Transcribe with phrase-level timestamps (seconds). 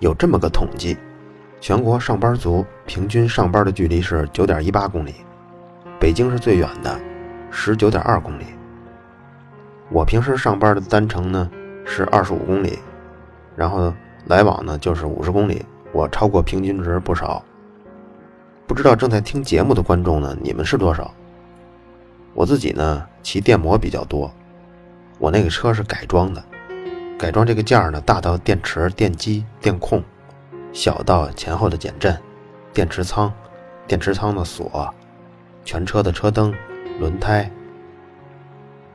[0.00, 0.96] 有这么个统计，
[1.60, 5.14] 全国上班族平均上班的距离是九点一八公里，
[6.00, 6.98] 北京是最远的，
[7.50, 8.44] 十九点二公里。
[9.90, 11.50] 我平时上班的单程呢
[11.84, 12.78] 是二十五公里，
[13.54, 13.92] 然后
[14.24, 17.44] 来往呢就是五十公里，我超过平均值不少。
[18.66, 21.12] 不知道正在听节目的观众呢，你们是多少？
[22.32, 24.32] 我自己呢，骑电摩比较多。
[25.18, 26.42] 我那个车是改装的，
[27.20, 30.02] 改装这个件儿呢，大到电池、电机、电控，
[30.72, 32.18] 小到前后的减震、
[32.72, 33.30] 电池仓、
[33.86, 34.88] 电池仓的锁、
[35.62, 36.54] 全车的车灯、
[36.98, 37.50] 轮胎。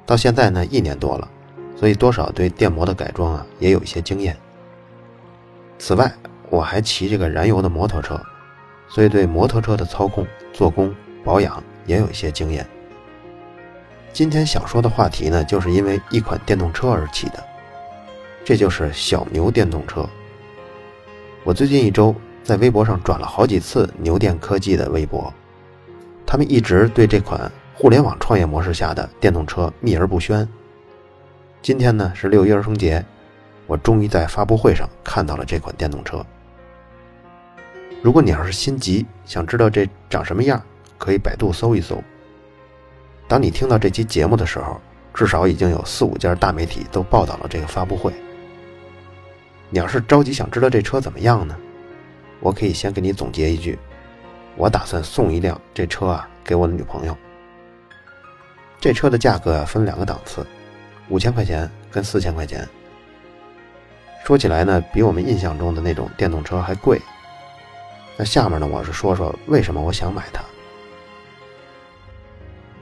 [0.08, 1.30] 到现在呢，一年多了，
[1.76, 4.36] 所以多少对电摩的改装啊，也有一些经验。
[5.78, 6.12] 此外，
[6.50, 8.20] 我还骑这个燃油的摩托车。
[8.88, 12.66] 所以，对摩托车的操控、做工、保养也有一些经验。
[14.12, 17.44] 今天想说的话题呢，就是因为一款电动车而起的，
[18.46, 20.08] 这就是小牛电动车。
[21.44, 25.34] 我最近一周在微博上转了好几次牛电科技的微博，
[26.28, 30.48] 他们一直对这款互联网创业模式下的电动车秘而不宣。
[31.64, 33.04] 今天呢是六一儿童节，
[33.66, 36.24] 我终于在发布会上看到了这款电动车。
[38.04, 40.62] 如果你要是心急，想知道这长什么样，
[41.00, 42.00] 可以百度搜一搜。
[43.28, 44.80] 当你听到这期节目的时候，
[45.16, 48.14] 至少已经有四五家大媒体都报道了这个发布会。
[49.70, 51.56] 你要是着急想知道这车怎么样呢？
[52.40, 53.78] 我可以先给你总结一句：
[54.56, 57.18] 我打算送一辆这车啊给我的女朋友。
[58.80, 60.46] 这车的价格啊分两个档次，
[61.10, 62.68] 五千块钱跟四千块钱。
[64.24, 67.02] 说起来呢，比我们印象中的那种电动车还贵。
[68.18, 70.44] 那下面呢，我是说说为什么我想买它。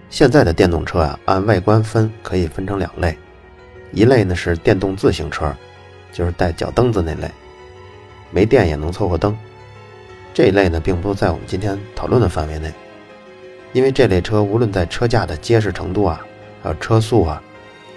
[0.10, 3.18] 现在的电动车啊，按外观分可以分成两类，
[3.92, 5.56] 一类呢是电动自行车，
[6.14, 7.30] 就是带脚蹬子那类，
[8.32, 9.36] 没电也能凑合蹬。
[10.34, 12.72] 这一类呢，并不在我们今天讨论的范围内，
[13.74, 16.26] 因为这类车无论在车架的结实程度啊，
[16.62, 17.42] 还有车速啊，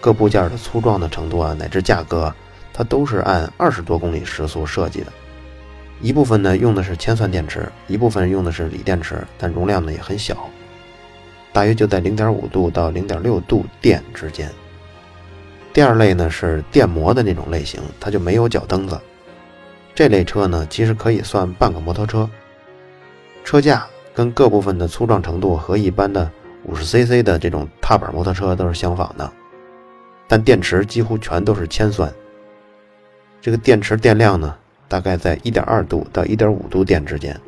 [0.01, 2.35] 各部件的粗壮的程度啊，乃至价格，
[2.73, 5.13] 它都是按二十多公里时速设计的。
[6.03, 10.49] 一部分呢用的是铅酸电池，一部分用的是锂电池，但容量呢也很小，
[11.55, 14.51] 大约就在零点五度到零点六度电之间。
[15.77, 18.99] 第二类呢是电摩的那种类型，它就没有脚蹬子。
[19.95, 22.27] 这类车呢其实可以算半个摩托车，
[23.45, 26.31] 车架跟各部分的粗壮程度和一般的
[26.65, 29.31] 五十 cc 的这种踏板摩托车都是相仿的，
[30.27, 32.11] 但电池几乎全都是铅酸。
[33.43, 34.57] 这个电池电量呢？
[34.89, 37.39] 大概在一点二度到一点五度电之间。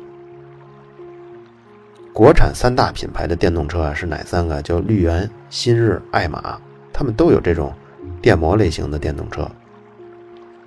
[2.13, 4.61] 国产三大品牌的电动车啊是哪三个？
[4.61, 6.61] 叫绿源、新日、爱玛，
[6.93, 7.73] 他们都有这种
[8.21, 9.49] 电摩类型的电动车。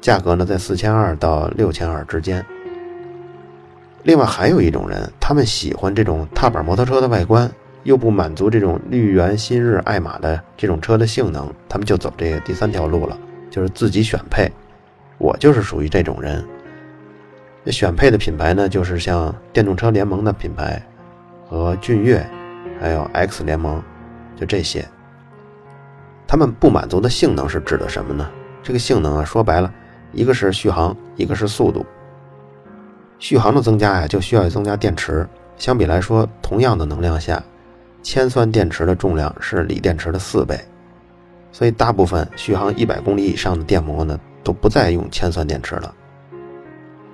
[0.00, 2.44] 价格呢在四千二到六千二之间。
[4.02, 7.48] 另外还有一种人，他们喜欢这种踏板摩托车的外观，
[7.84, 13.16] 又不满足这种绿源、新日、爱玛的这种车的性能，他们就走这个第三条路了，
[13.48, 14.50] 就是自己选配。
[15.18, 16.44] 我就是属于这种人。
[17.62, 20.82] 那选配的品牌呢，就是像电动车联盟的品牌，
[21.48, 22.26] 和骏越，
[22.80, 23.80] 还有 X 联盟，
[24.34, 24.84] 就这些。
[26.32, 28.26] 他们不满足的性能是指的什么呢？
[28.62, 29.70] 这个性能啊，说白了，
[30.12, 31.84] 一个是续航，一个是速度。
[33.18, 35.28] 续航的增加呀，就需要增加电池。
[35.58, 37.42] 相比来说，同样的能量下，
[38.02, 40.58] 铅酸电池的重量是锂电池的四倍，
[41.52, 45.94] 所以大部分续航一百公里以上的电摩呢，都不再用铅酸电池了。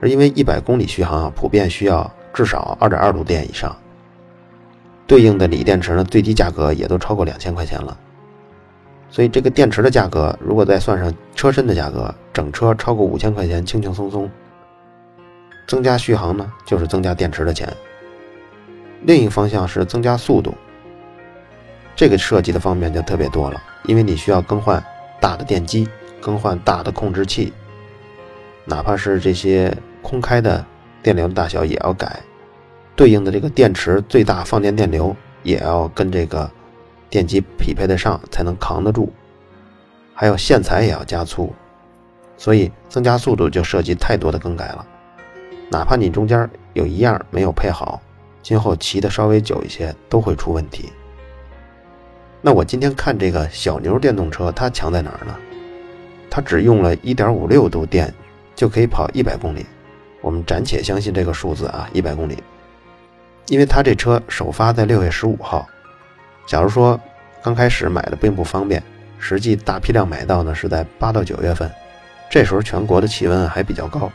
[0.01, 3.77] 而因为一百公里续航啊，普遍需要至少二点二度电以上，
[5.09, 7.99] 对应的锂电池呢，最低价格也都超过两千块钱了。
[9.11, 14.31] 所以这个电池的价格，如果再算上车身的价格，整车超过五千块钱，轻轻松松。
[15.67, 17.73] 增加续航呢，就是增加电池的钱。
[19.03, 20.55] 另一方向是增加速度，
[21.95, 24.83] 这个涉及的方面就特别多了，因为你需要更换
[25.21, 25.89] 大的电机，
[26.21, 27.53] 更换大的控制器，
[28.65, 29.77] 哪怕是这些。
[30.01, 30.65] 空开的
[31.03, 32.21] 电流的大小也要改，
[32.97, 36.51] 对应的这个电池最大放电电流也要跟这个
[37.11, 39.13] 电机匹配得上，才能扛得住。
[40.15, 41.53] 还有线材也要加粗，
[42.37, 44.87] 所以增加速度就涉及太多的更改了。
[45.71, 48.01] 哪怕你中间有一样没有配好，
[48.43, 50.91] 今后骑的稍微久一些都会出问题。
[52.41, 55.35] 那我今天看这个小牛电动车，它强在哪儿呢？
[56.31, 58.13] 它只用了1.56度电
[58.55, 59.67] 就可以跑100公里，
[60.21, 62.39] 我们暂且相信这个数字啊，100公里。
[63.49, 65.67] 因为它这车首发在6月15号，
[66.49, 66.99] 假如说
[67.43, 68.83] 刚开始买的并不方便，
[69.21, 71.71] 实际大批量买到呢是在8到9月份，
[72.29, 74.11] 这时候全国的气温还比较高，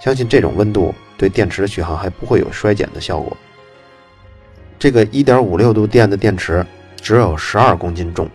[0.00, 3.36] 相信这种温度对电池的续航还不会有衰减的效果。
[4.78, 6.66] 这个1.56度电的电池。
[7.04, 8.26] 只有十二公斤重，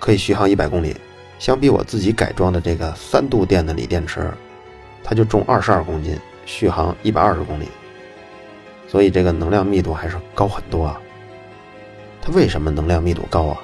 [0.00, 0.96] 可以续航一百公里。
[1.38, 4.32] 相比我自己改装的这个三度电的锂电池，
[5.04, 7.68] 它就重二十二公斤，续航一百二十公里。
[8.88, 11.00] 所以这个能量密度还是高很多啊。
[12.22, 13.58] 它为什么能量密度高啊？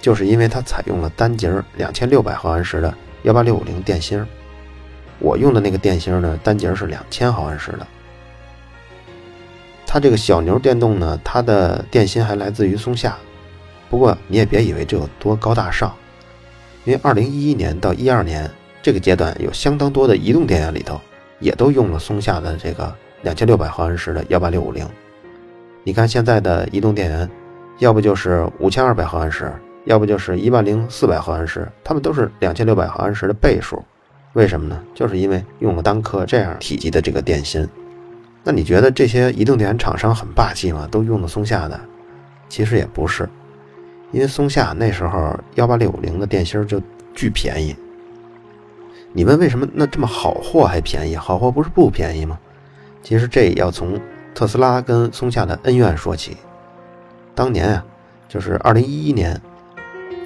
[0.00, 4.24] 就是因为它采用了单节两千六百毫安时的幺八六五零电芯
[5.18, 7.86] 我用的那个电芯呢，单节是两千毫安时的。
[9.84, 13.16] 它这个小牛电动呢，它的电芯还来自于松下，
[13.90, 15.92] 不过你也别以为这有多高大上，
[16.84, 18.48] 因为二零一一年到一二年
[18.82, 21.00] 这个阶段，有相当多的移动电源里头
[21.40, 24.88] 也都用了松下的这个两千六百毫安时的幺八六五零。
[25.88, 27.30] 你看现在的移动电源，
[27.78, 29.50] 要不就是五千二百毫安时，
[29.86, 33.82] 要不就是一万零四百毫安时，它们都是两千六百毫安时的倍数。
[34.34, 34.78] 为什么呢？
[34.94, 37.66] 就是因为用了单颗这样体积的这个电芯。
[38.44, 40.86] 那你觉得这些移动电源厂商很霸气吗？
[40.90, 41.80] 都用的松下的，
[42.50, 43.26] 其实也不是，
[44.12, 46.78] 因为松下那时候幺八六五零的电芯就
[47.14, 47.74] 巨便宜。
[49.14, 51.16] 你问为什么那这么好货还便宜？
[51.16, 52.38] 好货不是不便宜吗？
[53.02, 53.98] 其实这也要从
[54.38, 56.36] 特斯拉跟松下的恩怨说起。
[57.34, 57.84] 当年啊，
[58.28, 59.36] 就是二零一一年，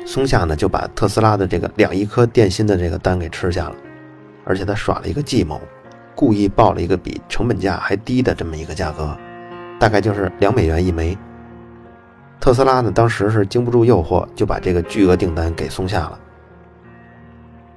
[0.05, 3.77] 松下呢就把特斯拉的这个两亿颗电芯的这个单给吃下了，
[4.45, 5.59] 而且他耍了一个计谋。
[6.15, 9.17] 故意报了一个比成本价还低的这么一个价格，
[9.81, 11.17] 大概就是两美元一枚。
[12.39, 16.21] 特斯拉呢，当时是经不住诱惑，就把这个巨额订单给松下了。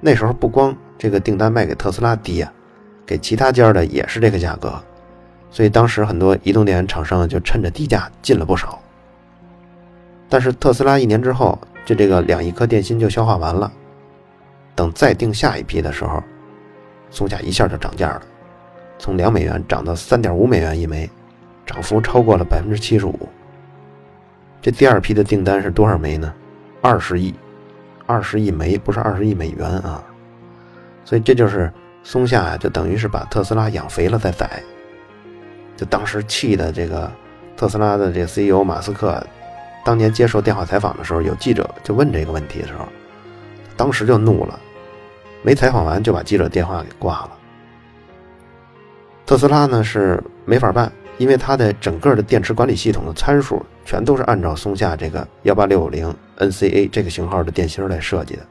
[0.02, 2.52] 那时候不光这个订单卖给特斯拉低啊，
[3.06, 4.78] 给其他家的也是这个价格，
[5.56, 8.78] 所以当时很多移动电源厂商就趁着低价进了不少。
[10.28, 13.72] 但是特斯拉一年之后，就这个两亿颗电芯就消化完了，
[14.74, 16.22] 等再订下一批的时候。
[17.10, 18.22] 松下一下就涨价了，
[18.98, 21.08] 从两美元涨到三点五美元一枚，
[21.64, 23.18] 涨幅超过了百分之七十五。
[24.60, 26.34] 这第二批的订单是多少枚呢？
[26.82, 27.34] 二十亿，
[28.04, 30.04] 二十亿枚，不是二十亿美元啊！
[31.02, 34.62] 所以这就是松下呀，就等于是把特斯拉养肥了再宰。
[35.76, 37.10] 就当时气的这个
[37.56, 39.24] 特斯拉的这个 CEO 马斯克，
[39.84, 42.86] 当年接受电话采访的时候，有记者就问这个问题的时候，
[43.76, 44.58] 当时就怒了。
[45.42, 47.30] 没采访完就把记者电话给挂了。
[49.24, 58.42] 特斯拉呢是没法办，因为它的整个的电池管理系统的参数全都是按照松下这个幺八六五零 NCA 这个型号的电芯来设计的，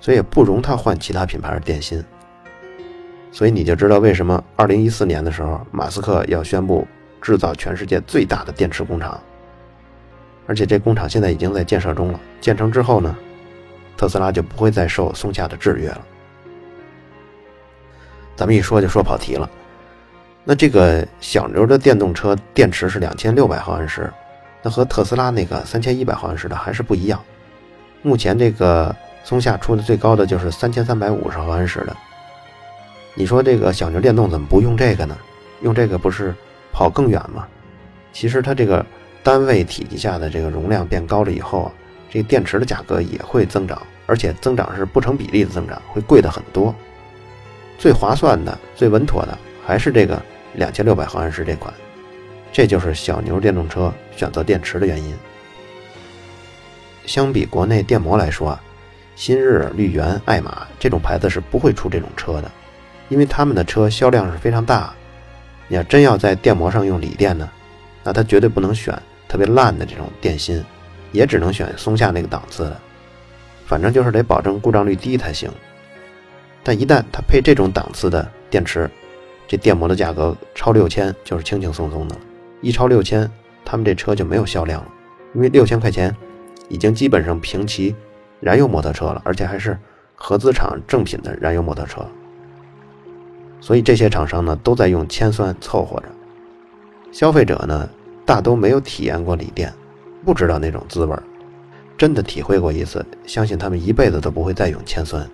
[0.00, 2.02] 所以也不容它换其他品牌的电芯。
[3.36, 6.88] 所以你就知道为什么二零一四年的时候，马斯克要宣布
[7.20, 9.20] 制造全世界最大的电池工厂，
[10.46, 12.20] 而且这工厂现在已经在建设中了。
[12.40, 13.14] 建成之后呢？
[13.94, 16.00] 特斯拉就不会再受松下的制约了。
[18.36, 19.50] 咱们一说就说跑题了。
[20.42, 24.10] 那这个小牛的电动车电池是两千六百毫安时，
[24.62, 27.22] 那和特斯拉那个三千一百毫安时的还是不一样。
[28.00, 31.94] 目前这个松下出的最高的就是三千三百五十毫安时的。
[33.18, 35.16] 你说这个小牛电动怎么不用这个呢？
[35.62, 36.34] 用这个不是
[36.70, 37.48] 跑更远吗？
[38.12, 38.84] 其实它这个
[39.22, 41.72] 单位体积下的这个容量变高了以后啊。
[42.08, 46.74] 这电池的价格也会增长，而且增长是不成比例的增长，会贵的很多。
[47.78, 50.22] 最划算的、最稳妥的还是这个
[50.54, 51.72] 两千六百毫安时这款，
[52.52, 55.14] 这就是小牛电动车选择电池的原因。
[57.06, 58.62] 相比国内电摩来说啊，
[59.14, 62.50] 新日、绿源、爱玛这种牌子是不会出这种车的，
[63.08, 64.92] 因为他们的车销量是非常大。
[65.68, 67.48] 你要真要在电摩上用锂电呢，
[68.04, 68.96] 那它绝对不能选
[69.28, 70.64] 特别烂的这种电芯。
[71.12, 72.76] 也只能选松下那个档次的，
[73.64, 75.50] 反正就是得保证故障率低才行。
[76.62, 78.90] 但一旦它配这种档次的电池，
[79.46, 82.16] 这电摩的价格超六千就是轻轻松松的。
[82.60, 83.30] 一超六千，
[83.64, 84.88] 他们这车就没有销量了，
[85.34, 86.14] 因为六千块钱
[86.68, 87.94] 已经基本上平齐
[88.40, 89.78] 燃油摩托车了，而且还是
[90.16, 92.06] 合资厂正品的燃油摩托车。
[93.66, 96.06] 所以这些厂商呢都在用铅酸凑合着，
[97.10, 97.90] 消费者呢
[98.24, 99.72] 大都没有体验过锂电。
[100.24, 101.20] 不知道那种滋味儿，
[101.98, 105.28] 真的体会过一次，相信他们一辈子都不会再用铅酸。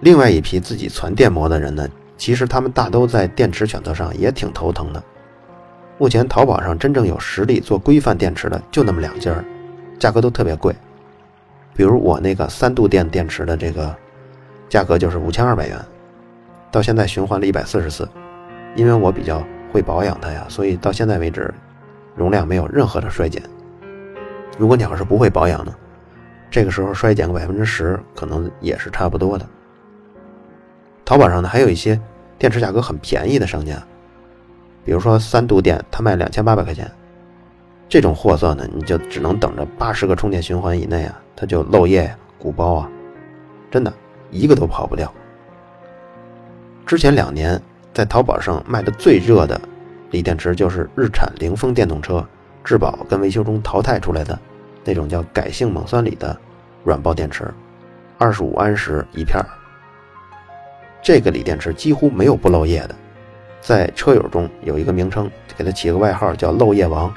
[0.00, 5.00] 另外一批自己攒电摩的人呢，其实他们大都在电池选择上也挺头疼的。
[5.96, 9.32] 目前淘宝上真正有实力做规范电池的就那么两家，
[9.96, 10.74] 价格都特别贵。
[11.72, 13.94] 比如我那个三度电电池的这个
[14.68, 15.78] 价格就是五千二百元，
[16.72, 18.08] 到现在循环了一百四十次，
[18.74, 21.52] 因为我比较会保养它呀，所以到现在为止
[22.16, 23.42] 容量没有任何的衰减。
[24.58, 25.74] 如果你要是不会保养呢，
[26.50, 29.46] 这个时候衰减个百分之十，可能也是差不多的。
[31.04, 32.00] 淘宝上呢，还有一些
[32.38, 33.76] 电池价格很便宜的商家，
[34.82, 36.90] 比如说三度电，它卖两千八百块钱，
[37.86, 42.90] 这种货色呢，你就只能等着八十个充电循环以内啊，它就漏液鼓包啊，
[43.70, 43.92] 真的
[44.30, 45.12] 一个都跑不掉。
[46.92, 47.58] 之前两年
[47.94, 49.58] 在淘宝上卖的最热的
[50.10, 52.22] 锂电池，就是日产凌风电动车
[52.62, 54.38] 质保跟维修中淘汰出来的
[54.84, 56.38] 那种叫改性锰酸锂的
[56.84, 57.50] 软包电池，
[58.18, 59.46] 二十五安时一片儿。
[61.02, 62.94] 这个锂电池几乎没有不漏液的，
[63.62, 67.10] 在车友中有一个名称，给它起个外号叫“漏液王”。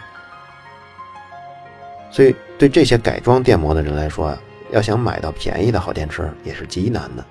[2.09, 4.37] 所以，对这些改装电摩的人来说啊，
[4.71, 7.25] 要想买到便宜的好电池也是极难的。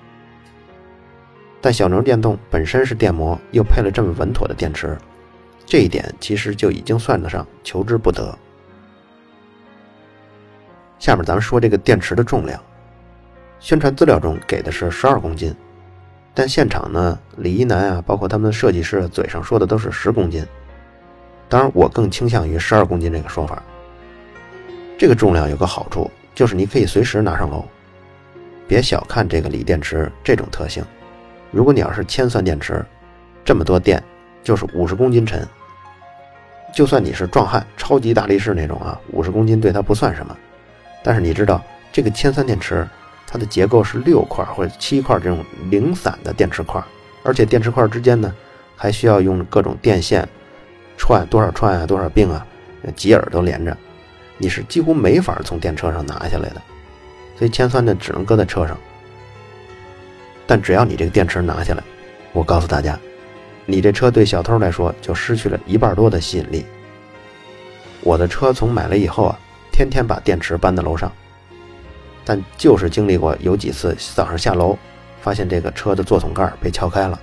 [1.65, 4.95] 但小牛电动本身是电摩，又配了这么稳妥的电池，
[5.65, 8.37] 这一点其实就已经算得上求之不得。
[10.99, 12.61] 下面咱们说这个电池的重量，
[13.59, 15.55] 宣传资料中给的是十二公斤。
[16.35, 20.45] 但现场呢，李一男啊，包括他们的设计师嘴上说的都是十公斤。
[21.49, 23.63] 当然，我更倾向于十二公斤这个说法。
[24.99, 27.65] 这个重量有个好处，就是你可以随时拿上楼。
[28.67, 30.85] 别小看这个锂电池这种特性，
[31.55, 32.85] 如果你要是铅酸电池，
[33.45, 34.03] 这么多电
[34.43, 35.47] 就是五十公斤沉。
[36.73, 40.35] 就算你是壮汉、超级大力士那种啊，五十公斤对它不算什么。
[41.01, 42.85] 但是你知道这个铅酸电池？
[43.25, 46.83] 它的结构是六块或者七块这种零散的电池块，
[47.23, 48.33] 而且电池块之间呢，
[48.75, 50.27] 还需要用各种电线
[50.97, 52.45] 串多少串啊，多少并啊，
[52.97, 53.75] 几耳都连着，
[54.37, 56.61] 你是几乎没法从电车上拿下来的。
[57.37, 58.77] 所以铅酸呢，只能搁在车上。
[60.47, 61.83] 但只要你这个电池拿下来，
[62.33, 62.99] 我告诉大家，
[63.65, 66.65] 你这车对小偷来说就失去了一半多的吸引力。
[68.01, 69.39] 我的车从买了以后啊，
[69.71, 71.11] 天天把电池搬到楼上。
[72.27, 74.75] 但就是经历过有几次早上下楼，
[75.21, 77.19] 发现这个车的座桶盖被撬开了，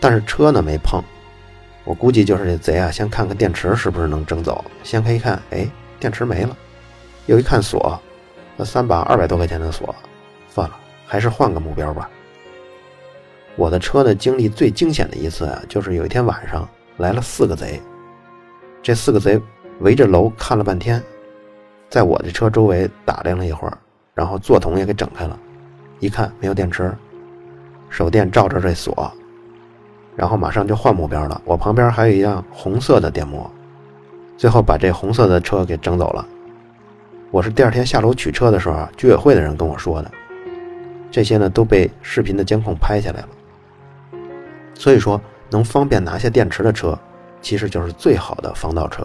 [0.00, 1.02] 但是车呢没碰。
[1.84, 4.64] 我估计就是这贼啊，先看看电池是不是能整走。
[4.82, 5.66] 掀开一看，哎，
[6.00, 6.56] 电池没了。
[7.26, 8.00] 又一看锁，
[8.56, 9.94] 那三把二百多块钱的锁，
[11.08, 12.08] 还是换个目标吧。
[13.56, 17.80] 我的车呢，经历最惊险的一次啊，就是有一天晚上来了四个贼，
[18.82, 19.40] 这四个贼
[19.80, 21.02] 围着楼看了半天。
[21.88, 23.76] 在我的车周围打量了一会儿，
[24.14, 25.36] 然后座桶也给整开了，
[25.98, 26.94] 一看没有电池，
[27.88, 29.10] 手电照着这锁，
[30.14, 31.40] 然后马上就换目标了。
[31.46, 33.50] 我旁边还有一辆红色的电摩，
[34.36, 36.24] 最后把这红色的车给整走了。
[37.30, 40.10] 我是第二天下楼取车的时候，居委会的人跟我说的，
[41.10, 43.28] 这些呢都被视频的监控拍下来了。
[44.74, 46.98] 所以说，能方便拿下电池的车，
[47.40, 49.04] 其实就是最好的防盗车。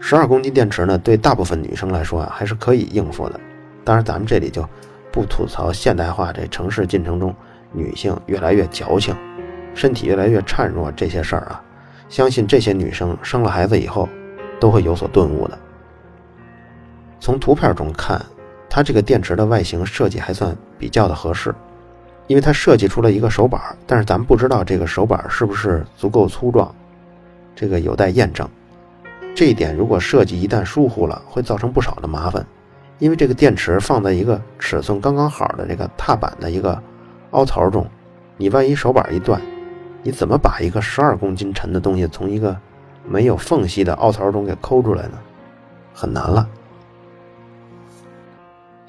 [0.00, 3.38] 十二公斤电池呢，对大部分女生来说啊，还是可以应付的。
[3.84, 4.66] 当然，咱们这里就
[5.12, 7.34] 不吐槽现代化这城市进程中
[7.72, 9.14] 女性越来越矫情，
[9.74, 11.62] 身体越来越孱弱这些事儿啊。
[12.08, 14.08] 相信这些女生生了孩子以后，
[14.58, 15.58] 都会有所顿悟的。
[17.20, 18.20] 从图片中看，
[18.70, 21.52] 它这个电池的外形设计还算比较的合适，
[22.28, 26.72] 因为它设计出了一个手板，但是咱们不知道这个手板是不是足够粗壮，
[27.56, 28.48] 这个有待验证。
[29.34, 32.46] 这一点如果设计一旦疏忽了，会造成不少的麻烦，
[33.00, 36.80] 因为这个电池放在一个尺寸刚刚好的这个踏板的一个
[37.32, 37.84] 凹槽中，
[38.36, 39.40] 你万一手板一断，
[40.04, 42.56] 你怎么把一个十二公斤沉的东西从一个
[43.04, 45.18] 没有缝隙的凹槽中给抠出来呢？
[45.92, 46.46] 很难了。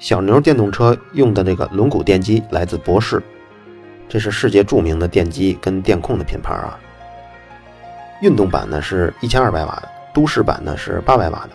[0.02, 3.22] 小牛电动车用的这个轮毂电机来自博世，
[4.08, 6.76] 这是世界著名的电机跟电控的品牌啊。
[8.20, 9.88] 运动版呢是一千二百瓦的。
[10.12, 11.50] 都市版呢是八百瓦的，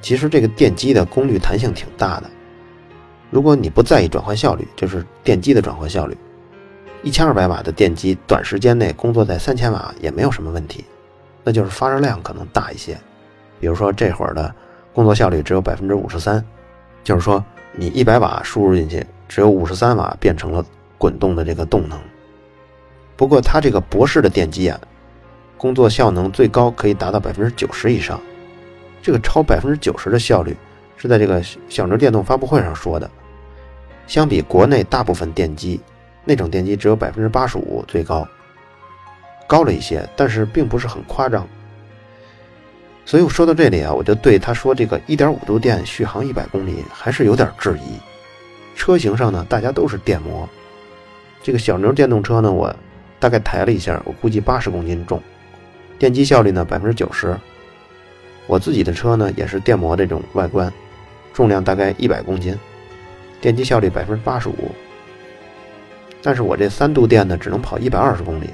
[0.00, 2.30] 其实这个电机的功率弹性挺大的。
[3.28, 6.16] 如果你不在意转换效率，就是电机的转换效率，
[7.02, 10.84] 一千二百瓦的电机短时间内工作在三千瓦也没有什么问题。
[11.42, 12.96] 那就是发热量可能大一些，
[13.58, 14.54] 比如说这会儿的
[14.94, 16.42] 工作效率只有百分之五十三，
[17.04, 20.64] 就是说你一百瓦输入进去，只有五十三瓦变成了
[20.98, 21.98] 滚动的这个动能。
[23.16, 24.80] 不过它这个博士的电机啊。
[25.58, 28.20] 工作效能最高可以达到百分之九十以上，
[29.00, 30.56] 这个超百分之九十的效率
[30.96, 33.08] 是在这个小牛电动发布会上说的。
[34.08, 35.80] 相比国内大部分电机，
[36.24, 38.26] 那种电机只有百分之八十五最高，
[39.46, 41.46] 高了一些，但是并不是很夸张。
[43.04, 47.98] 所以我说到这里啊，我就对他说这个一点五度电续航一百公里还是有点质疑。
[48.74, 50.48] 车型上呢，大家都是电摩，
[51.42, 52.74] 这个小牛电动车呢，我
[53.18, 55.22] 大概抬了一下，我估计八十公斤重，
[55.98, 57.36] 电机效率呢百分之九十。
[58.46, 60.72] 我自己的车呢也是电摩这种外观，
[61.34, 62.58] 重量大概一百公斤，
[63.40, 64.70] 电机效率百分之八十五。
[66.22, 68.48] 但是我这三度电呢只能跑一百二十公里，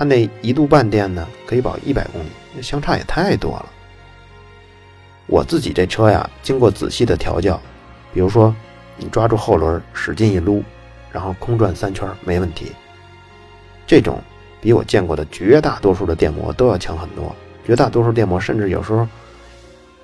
[0.00, 2.62] 它那一度半电呢可以跑一百公里。
[2.62, 3.66] 相差也太多了。
[5.26, 7.60] 我自己这车呀，经过仔细的调教，
[8.14, 8.54] 比如说
[8.96, 10.64] 你抓住后轮使劲一撸，
[11.12, 12.72] 然后空转三圈没问题。
[13.86, 14.18] 这种
[14.58, 17.36] 比我见过的绝大多数的电摩都要强很多。
[17.66, 19.06] 绝大多数电摩甚至有时候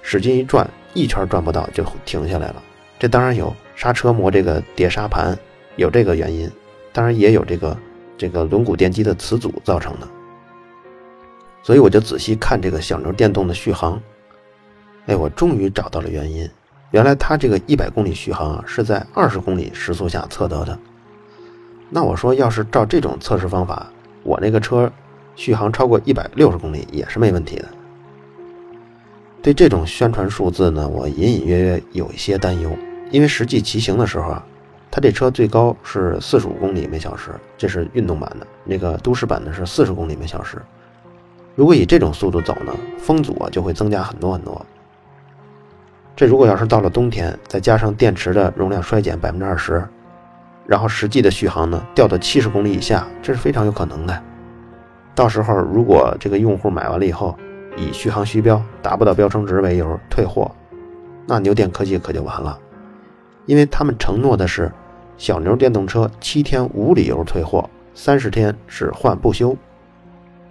[0.02, 2.62] 使劲一转，一圈转不到就停下来了。
[2.98, 5.34] 这当然有刹车磨这个碟刹盘
[5.76, 6.52] 有这个原因，
[6.92, 7.74] 当然也有这个
[8.16, 10.08] 这个轮毂电机的磁阻造成的。
[11.62, 14.00] 所以我就仔细看这个小牛电动的续航，
[15.06, 16.48] 哎，我终于找到了原因。
[16.92, 20.78] 原来它这个一百公里续航啊，是在二十公里时速下测得的。
[21.90, 23.88] 那我说，要是照这种测试方法，
[24.22, 24.90] 我那个车
[25.34, 27.68] 续航超过一百六十公里也是没问题的。
[29.42, 32.70] 对这种宣传数字呢，我隐隐约约有一些担忧，
[33.10, 34.46] 因为实际骑行的时候啊，
[34.96, 40.56] 它这车最高是四十五公里每小时，这是运动版的，那个都市版的是四十公里每小时。
[41.54, 44.64] 如果以这种速度走呢，风阻啊就会增加很多很多。
[46.16, 49.86] 这如果要是到了冬天，再加上电池的容量衰减百分之二十，
[50.64, 54.22] 然后实际的续航呢掉到七十公里以下，这是非常有可能的。
[55.14, 57.36] 到时候如果这个用户买完了以后，
[57.76, 60.50] 以续航虚标达不到标称值为由退货，
[61.26, 62.58] 那牛电科技可就完了，
[63.44, 64.72] 因为他们承诺的是
[65.18, 69.56] 小牛电动车七天无理由退货，三十天只换不修。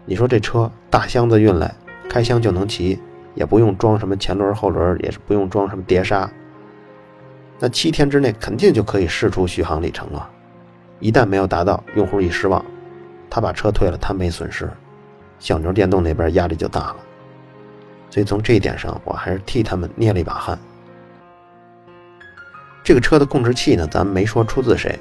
[0.06, 1.74] 你说这车大箱子运来，
[2.10, 3.00] 开箱就能骑，
[3.36, 6.30] 也不用装什么前轮后轮，也是不用装什么碟刹。
[7.60, 10.30] 那七天之内肯定就可以试出续航里程了。
[11.00, 12.64] 一旦没有达到，用户一失望，
[13.30, 14.70] 他把车退了，他没损失，
[15.40, 16.96] 小牛电动那边压力就大了。
[18.10, 20.58] 所以从这一点上，我还是替他们捏了一把汗。
[22.86, 24.98] 这个车的控制器呢，咱们没说出自谁，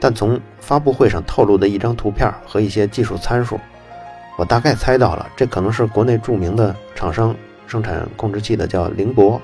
[0.00, 3.60] 但从发布会上透露的一张图片和一些技术参数。
[4.36, 7.32] 我大概猜到了，这可能是国内著名的厂商
[7.68, 9.40] 生产控制器的，叫凌博。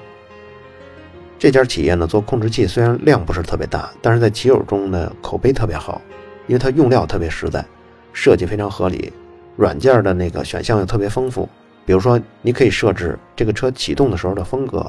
[1.39, 6.03] 这家企业呢，做控制器虽然量不是特别大，但是在骑友中呢口碑特别好，
[6.49, 7.65] 因为它用料特别实在，
[8.13, 9.13] 设计非常合理，
[9.55, 11.49] 软件的那个选项又特别丰富。
[11.87, 14.81] 比如说，你可以设置这个车启动的时候的风格，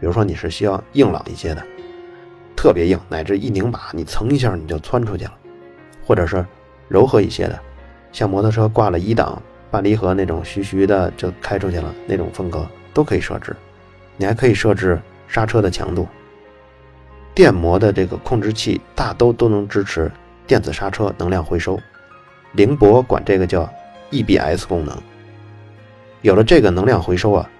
[0.00, 1.64] 比如说你是需要硬朗一些的，
[2.62, 5.32] 特别硬，乃至一拧把你蹭一下你就窜出去了，
[6.06, 6.46] 或者是
[6.86, 7.58] 柔和一些的。
[8.12, 13.56] 像摩托车挂了一档半离合那种徐徐的就开出去了那种风格都可以设置，
[14.16, 14.96] 你还可以设置
[15.26, 16.06] 刹车的强度。
[17.34, 20.08] 电摩的这个控制器大都都能支持
[20.46, 21.76] 电子刹车能量回收，
[22.52, 23.68] 凌博管这个叫
[24.12, 24.96] EBS 功能。
[26.20, 27.50] 有了这个能量回收啊，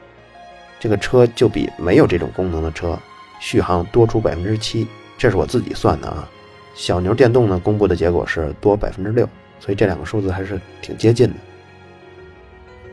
[0.79, 2.97] 这个车就比没有这种功能的车
[3.43, 4.87] 续航多出百分之七，
[5.19, 6.29] 这是我自己算的啊。
[6.77, 9.29] 小牛电动呢公布的结果是多百分之六。
[9.59, 11.35] 所以这两个数字还是挺接近的。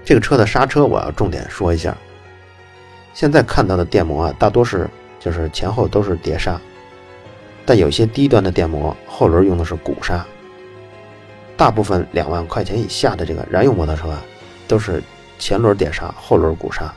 [0.03, 1.95] 这个车的刹车我要重点说一下。
[3.13, 4.87] 现在看到的电摩啊，大多是
[5.19, 6.59] 就是前后都是碟刹，
[7.65, 10.25] 但有些低端的电摩后轮用的是鼓刹。
[11.57, 14.21] 大部分两万块钱以下的这个燃油摩托车啊，
[14.67, 15.01] 都是
[15.39, 16.93] 前轮碟刹，后轮鼓刹。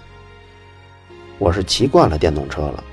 [1.38, 2.84] 我是骑惯了电动车了，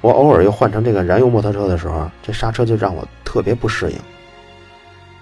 [0.00, 3.98] 我偶尔又换成这个燃油摩托车的时候，这刹车就让我特别不适应。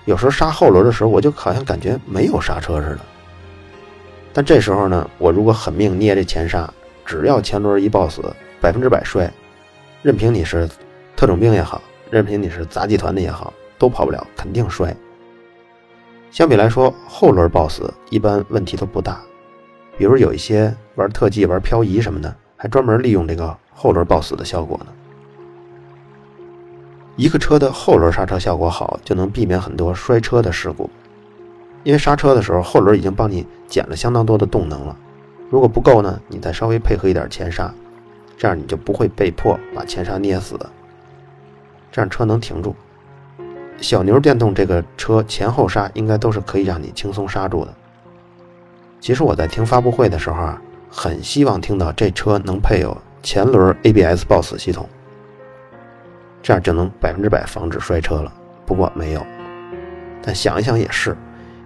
[0.05, 3.01] 有时候刹后轮的时候，我就好像感觉没有刹车似的。
[4.33, 6.73] 但这时候呢，我如果狠命捏这前刹，
[7.05, 8.23] 只要前轮一抱死，
[8.61, 9.31] 百分之百摔，
[10.03, 10.69] 任凭你是
[11.17, 14.95] 特种兵也好，任凭你是杂技团的也好，都跑不了，肯定摔。
[16.31, 19.21] 相比来说，后轮抱死一般问题都不大。
[19.97, 24.87] 比如有一些玩特技、玩漂移什么的，还专门利用这个后轮抱死的效果呢。
[27.17, 30.91] 一个车的后轮刹车效果好，就能避免很多摔车的事故。
[31.85, 34.95] 因为刹车的时候，后轮已经帮你减了相当多的动能了。
[35.49, 37.73] 如果不够呢，你再稍微配合一点前刹，
[38.37, 40.59] 这样你就不会被迫把前刹捏死，
[41.91, 42.75] 这样车能停住。
[43.81, 47.73] 小牛电动这个车前后刹应该都是可以让你轻松刹住的。
[49.01, 54.89] 其实我在听发布会的时候啊，很希望听到这车能配有前轮 ABS 抱死系统。
[56.43, 58.33] 这样就能百分之百防止摔车了。
[58.65, 59.27] 不过没有，
[60.23, 61.17] 但想一想也是，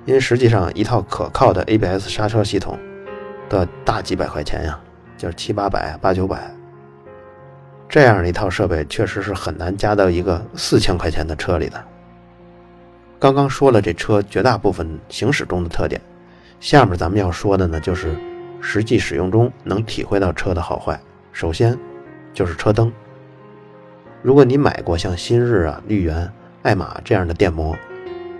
[0.07, 2.79] 因为实际上一套可靠的 ABS 刹车系统
[3.49, 4.79] 的大几百块钱呀，
[5.17, 6.51] 就是七八百、八九百。
[7.89, 11.85] 这样的一套设备确实是很难加到一个四千块钱的车里的。
[13.19, 16.01] 刚刚说了这车绝大部分行驶中的特点，
[16.59, 18.17] 下面咱们要说的呢，就是
[18.63, 20.99] 实际使用中能体会到车的好坏。
[21.33, 21.77] 首先
[22.33, 22.91] 就是车灯。
[24.23, 27.77] 如果你买过像新日啊、绿源、爱玛这样的电摩，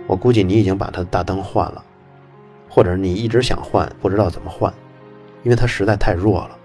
[0.07, 1.83] 我估计你已经把它的大灯换了，
[2.69, 4.73] 或者你一直想换，不知道怎么换，
[5.43, 6.57] 因为它实在太弱了。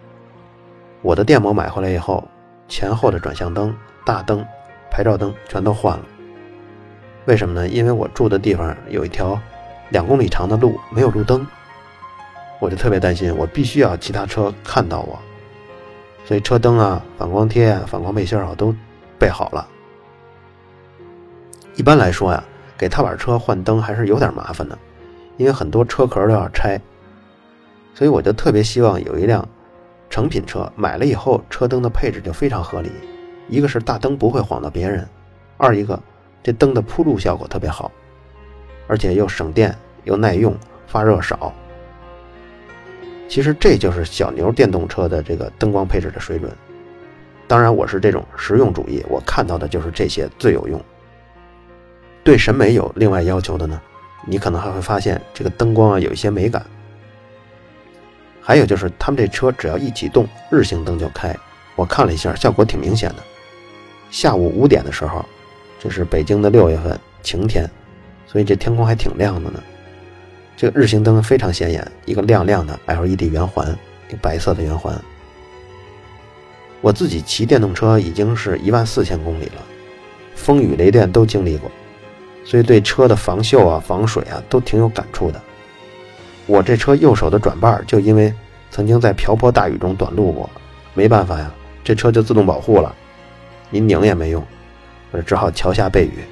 [1.02, 2.26] 我的电摩买回来以后，
[2.68, 3.74] 前后的转向灯、
[4.06, 4.44] 大灯、
[4.90, 6.04] 牌照灯全都换了。
[7.26, 7.68] 为什么呢？
[7.68, 9.38] 因为我住的地方有一条
[9.90, 11.46] 两公里长的路，没有路灯，
[12.60, 15.18] 我就特别担心，我必须要其他车看到我，
[16.24, 18.74] 所以车灯啊、反光贴啊、反光背心啊都
[19.18, 19.66] 备好了。
[21.76, 22.42] 一般来说呀，
[22.76, 24.76] 给踏板车换灯还是有点麻烦的，
[25.36, 26.80] 因为很多车壳都要拆，
[27.94, 29.48] 所以我就特别希望有一辆
[30.10, 32.90] 成品车，买了以后车灯的配置就非常合理，
[33.48, 35.06] 一个是大灯不会晃到别人，
[35.56, 36.00] 二一个。
[36.40, 37.90] 这灯的铺路效果特别好，
[38.86, 41.52] 而且又省电又耐用，发热少。
[43.28, 46.50] 其实这就是小牛电动车的这个灯光配置的水准。
[47.46, 50.82] 当然，我是这种实用主义，我看到的就是这些最有用。
[52.24, 53.80] 对审美有另外要求的呢，
[54.26, 56.64] 你可能还会发现这个灯光啊有一些美感。
[58.40, 61.36] 还有就是他们这车只要一启动，日行灯就开。
[61.76, 63.16] 我看了一下，效果挺明显的。
[64.10, 65.24] 下午五点的时候。
[65.80, 67.64] 这是北京的六月份晴天，
[68.26, 69.62] 所以这天空还挺亮的呢。
[70.58, 73.64] 这个日行灯非常显眼，一个亮亮的 LED 圆环，
[74.08, 74.92] 一个白色的圆环。
[76.80, 79.62] 我自己骑电动车已经是一万四千公里了，
[80.34, 81.70] 风雨雷电都经历过，
[82.44, 85.40] 所以对车的防锈啊、防水啊都挺有感触的。
[86.46, 88.34] 我这车右手的转把就因为
[88.72, 90.50] 曾经在瓢泼大雨中短路过，
[90.92, 91.48] 没办法呀，
[91.84, 92.92] 这车就自动保护了，
[93.70, 94.44] 你拧也没用。
[95.12, 96.24] 我只好桥下避雨，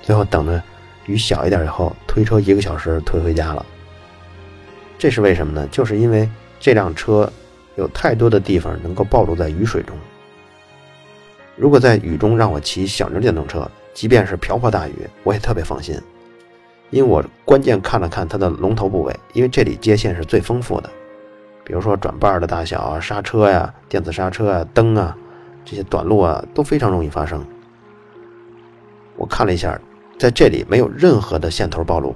[0.00, 0.62] 最后等着
[1.06, 3.64] 雨小一点以后推车一个小时推回家了。
[4.98, 5.68] 这是为什么呢？
[5.70, 7.30] 就是因为这辆车
[7.76, 9.96] 有太多的地方能够暴露在雨水中。
[11.56, 15.96] 如果在雨中让我骑小牛电动车，即便是瓢泼大雨，我也特别放心，
[16.90, 20.90] 因为我关键看了看它的龙头部位，因为这里接线是最丰富的，
[21.62, 25.16] 比如说转把的大小啊、刹车呀、电子刹车啊、灯啊
[25.64, 27.44] 这些短路啊都非常容易发生。
[29.16, 29.78] 我看了一下，
[30.18, 32.14] 在这里没有任何的线头暴露，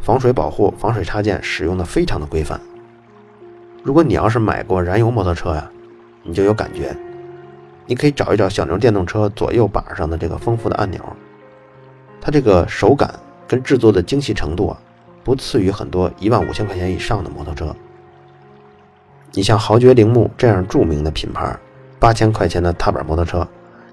[0.00, 2.60] 防水保护、防水插件使用的非常的规范。
[3.82, 5.70] 如果你要是买过燃油摩托车呀，
[6.22, 6.94] 你就有感觉。
[7.86, 11.00] 你可以找一找小牛电动车左右把上的这个丰富的按钮，
[12.20, 14.78] 它这个手感跟制作的精细程度啊，
[15.24, 17.74] 不次于很多一万五千块钱以上的摩托车。
[19.32, 21.58] 你像豪爵铃木这样著名的品牌，
[21.98, 23.48] 八千块钱的踏板摩托车，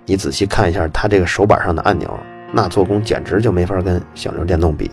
[0.06, 2.12] 你仔细看一下它这个手把上的按钮。
[2.52, 4.90] 那做工简直就没法跟小牛电动比。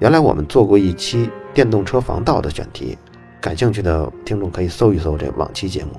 [0.00, 2.96] 原来我们做过一期电动车防盗的选题，
[3.40, 5.90] 感兴趣的听众可以搜一搜这往期节目。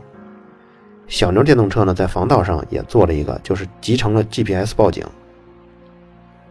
[1.07, 5.05] 小牛电动车呢，在防盗上也做了一个，就是集成了 GPS 报警。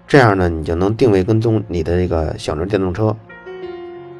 [0.06, 3.14] 这样呢，你就能定位跟踪你的这个小牛电动车。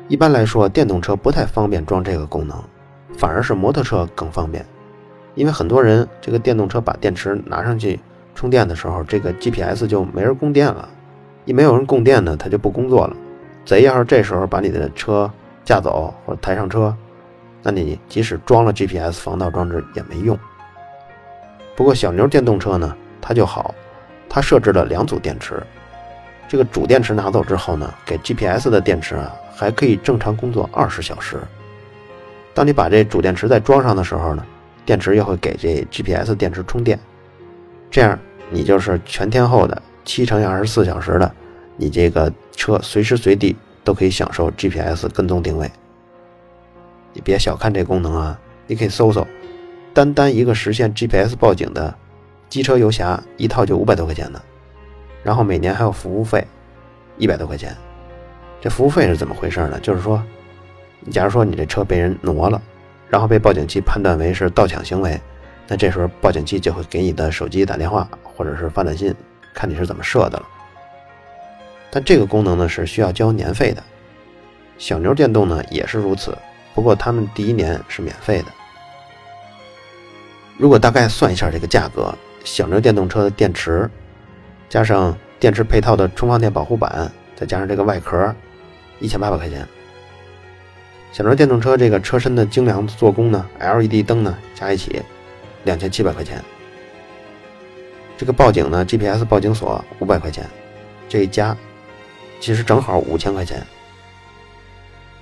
[0.07, 2.57] 一般来说，电动车不太方便装这个功能，
[3.16, 4.64] 反而是摩托车更方便，
[5.35, 7.99] 因为很多人这个电动车把电池拿上去。
[8.38, 10.88] 充电的时候，这个 GPS 就没人供电了。
[11.44, 13.16] 一没有人供电呢，它就不工作了。
[13.64, 15.29] 贼要是这时候把你的车
[15.64, 16.94] 架走或者抬上车，
[17.64, 20.38] 那你即使装了 GPS 防盗装置也没用。
[21.74, 23.74] 不过小牛电动车呢，它就好，
[24.29, 25.61] 它设置了两组电池。
[26.46, 31.38] 这个主电池拿走之后呢，给 GPS 的电池啊还可以正常工作二十小时。
[32.55, 34.46] 当你把这主电池再装上的时候呢，
[34.87, 36.96] 电池又会给这 GPS 电池充电，
[37.90, 38.16] 这样。
[38.50, 41.30] 你就是全天候的七乘以二十四小时的，
[41.76, 45.70] 你这个车随时随地都可以享受 GPS 跟踪定位。
[47.12, 49.26] 你别小看这功能啊，你可以搜搜，
[49.92, 51.94] 单单一个实现 GPS 报警的
[52.48, 54.40] 机车游侠一套就五百多块钱呢，
[55.22, 56.46] 然后每年还有服务费
[57.18, 57.76] 一百多块钱。
[58.61, 59.78] 这服务费是怎么回事呢？
[59.80, 60.22] 就是说，
[61.11, 62.61] 假如说你这车被人挪了，
[63.08, 65.20] 然后被报警器判断为是盗抢行为。
[65.68, 69.14] 那这时候报警器就会给你的手机打电话，或者是发短信，
[69.54, 70.48] 看你是怎么设的了。
[71.90, 73.83] 但这个功能呢是需要交年费的，
[74.78, 76.37] 小牛电动呢也是如此，
[76.74, 78.46] 不过他们第一年是免费的。
[80.57, 83.88] 如果大概算一下这个价格，小牛电动车的电池，
[84.68, 88.35] 加上电池配套的充放电保护板，再加上这个外壳，
[89.00, 89.66] 一千八百块钱。
[91.12, 95.02] 小牛电动车这个车身的精良做工呢，LED 灯呢，加一起
[95.64, 96.42] 两千七百块钱。
[98.16, 100.44] 这个报警呢，GPS 报警锁五百块钱，
[101.09, 101.57] 这一加，
[102.40, 103.64] 其实正好五千块钱。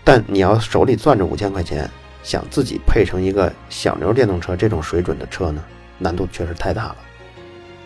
[0.02, 1.90] 但你要手里攥着五千块钱，
[2.22, 5.62] 想自己配成一个小牛电动车这种水准的车呢，
[5.98, 6.96] 难度确实太大了。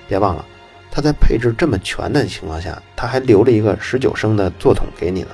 [0.07, 0.45] 别忘了，
[0.91, 5.31] 它在配置这么全的情况下，它还留了一个十九升的座桶给你呢。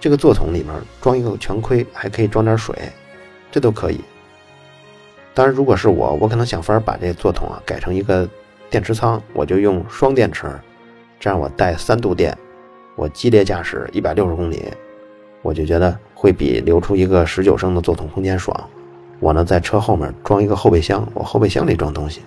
[0.00, 2.74] 这个座桶里面装一个全盔，还可以装点水，
[3.50, 4.00] 这都可以。
[5.34, 8.28] 当然，如果是我，我可能想法把这座桶啊改成一个。
[8.70, 10.46] 电池仓我就用双电池，
[11.20, 12.34] 这样我带三度电，
[12.96, 14.64] 我激烈驾驶一百六十公里，
[15.42, 18.58] 我就觉得会比留出一个十九升的座桶空间爽。
[19.20, 22.22] 我呢在车后面装一个后备箱，我后备箱里装东西。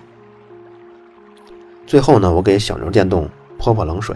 [1.84, 4.14] 最后呢，我给小牛电动泼泼冷水。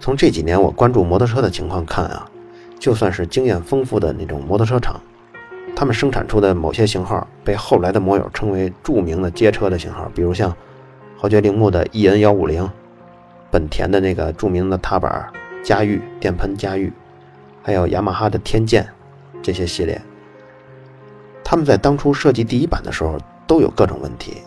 [0.00, 2.28] 从这几年我关注摩托车的情况看啊，
[2.80, 5.00] 就算是经验丰富的那种摩托车厂，
[5.74, 10.54] 他们生产出的某些型号被后来的摩友称为著名的街车的型号，比如像。
[11.22, 12.66] 豪爵铃木的 EN 幺五零，
[13.50, 15.30] 本田的那个著名的踏板
[15.62, 16.90] 嘉裕电喷嘉裕，
[17.62, 18.88] 还有雅马哈的天剑，
[19.42, 20.00] 这些系列，
[21.44, 24.38] 他们在当初设计第一版的时候都有各种问题。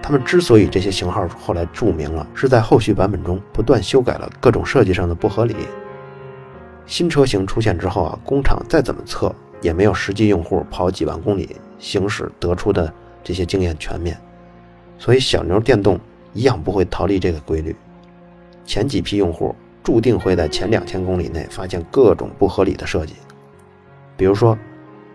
[0.00, 5.56] 他们之所以这些型号后来著名了，是在后续版本中不断修改了各种设计上的不合理。
[6.86, 9.34] 新车型出现之后啊，工厂再怎么测，
[9.66, 12.92] 也没有实际用户跑几万公里行驶得出的
[13.24, 14.16] 这些经验全面。
[14.96, 15.98] 所以小牛电动
[16.32, 17.74] 一样不会逃离这个规律，
[18.64, 19.52] 前几批用户
[19.82, 23.14] 注定会在前两千公里内发现各种不合理的设计，
[24.16, 24.56] 比如说，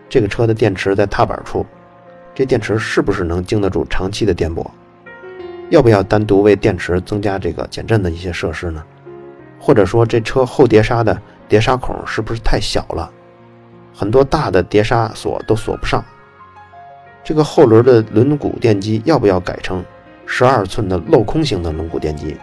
[0.06, 1.64] 这个车的电池在踏板处，
[2.34, 4.66] 这电池是不是能经得住长期的颠簸？
[5.70, 8.84] 要不要单独为电池增加这个减震的一些设施呢？
[9.58, 13.10] 或者说这车后碟刹的碟刹孔是不是太小了？
[14.02, 16.04] 很多大的碟刹锁都锁不上。
[17.22, 19.84] 这个后轮的轮毂电机要不要改成
[20.26, 22.36] 十二寸的镂空型的轮毂电机？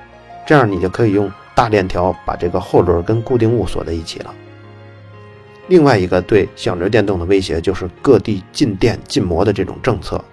[0.48, 4.34] 这样你就可以用大链条把这个后轮跟固定物锁在一起了。
[5.68, 10.24] 另外一个对小牛电动的威胁就是各地禁电禁摩的这种政策，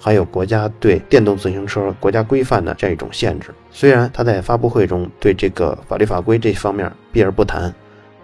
[0.00, 3.54] 还有国家对电动自行车国家规范的这种限制。
[3.70, 7.72] 虽然他在发布会中对这个法律法规这方面避而不谈，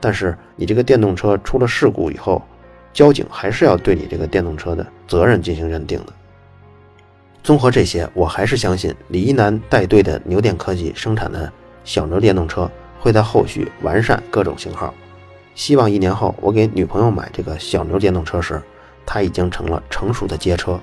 [0.00, 2.42] 但是你这个电动车出了事故以后。
[2.90, 6.12] 交警还是要对你这个电动车的责任进行认定的。
[7.44, 11.52] 综合这些，我还是相信李一男带队的牛电科技生产的
[11.84, 14.92] 小牛电动车会在后续完善各种型号。
[15.54, 18.60] 希望一年后我给女朋友买这个小牛电动车时，
[19.06, 20.80] 它已经成了成熟的街车。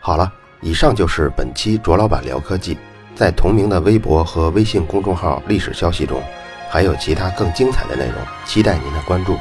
[0.00, 0.32] 好了，
[0.62, 2.78] 以上就是本期卓老板聊科技，
[3.16, 6.22] 在同名的微博和微信公众号历史消息中。
[6.68, 9.36] 还有其他更精彩的内容，期待您的关注。